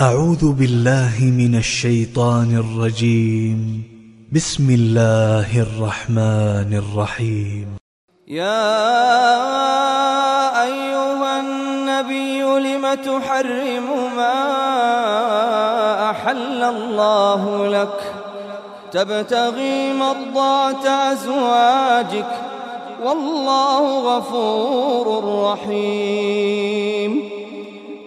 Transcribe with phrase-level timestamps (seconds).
[0.00, 3.82] أعوذ بالله من الشيطان الرجيم.
[4.32, 7.66] بسم الله الرحمن الرحيم.
[8.28, 8.72] يا
[10.62, 14.36] أيها النبي لم تحرم ما
[16.10, 18.14] أحل الله لك؟
[18.92, 22.40] تبتغي مرضات أزواجك.
[23.04, 25.06] والله غفور
[25.52, 26.69] رحيم.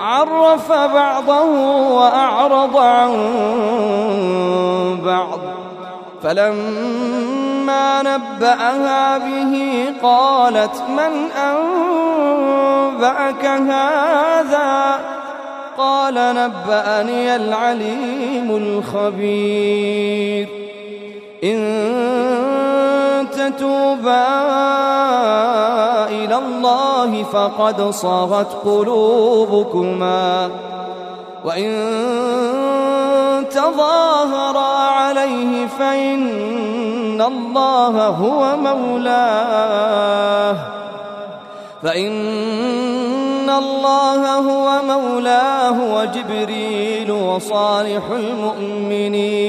[0.00, 1.44] عرف بعضه
[1.88, 3.10] وأعرض عن
[5.04, 5.38] بعض.
[6.22, 15.00] فلما نبأها به قالت من أنبأك هذا؟
[15.78, 20.48] قال نبأني العليم الخبير.
[21.44, 21.60] إن
[23.32, 24.69] تتوبا إلى
[26.46, 30.50] الله فقد صغت قلوبكما
[31.44, 31.70] وإن
[33.50, 39.20] تظاهرا عليه فإن الله هو مولاه
[41.82, 49.48] فإن الله هو مولاه وجبريل وصالح المؤمنين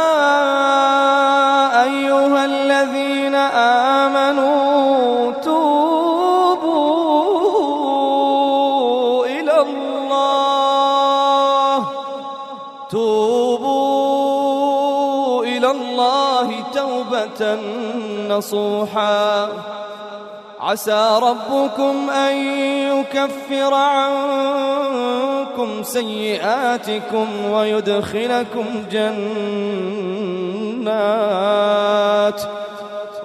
[18.29, 19.49] نصوحا.
[20.61, 22.35] عسى ربكم أن
[22.91, 25.03] يكفر عنكم
[25.83, 29.21] سيئاتكم ويدخلكم جنات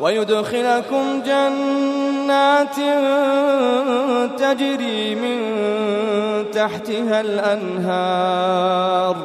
[0.00, 2.76] ويدخلكم جنات
[4.38, 5.38] تجري من
[6.50, 9.16] تحتها الأنهار.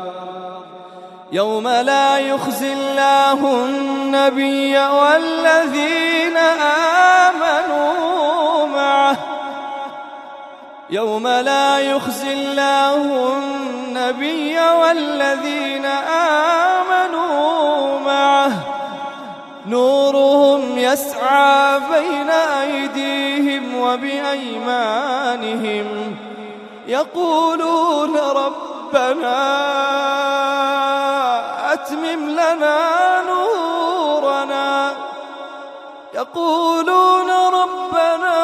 [1.31, 6.37] يوم لا يخزي الله النبي والذين
[7.27, 9.17] آمنوا معه.
[10.89, 15.85] يوم لا يخزي الله النبي والذين
[16.65, 18.51] آمنوا معه.
[19.67, 25.05] نورهم يسعى بين أيديهم وبأيمانهم.
[26.87, 29.41] يقولون ربنا
[32.11, 34.93] أتمم لنا نورنا.
[36.13, 38.37] يقولون ربنا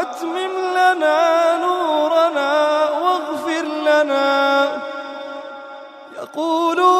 [0.00, 2.50] أتمم لنا نورنا
[3.02, 4.68] واغفر لنا.
[6.16, 6.99] يقولون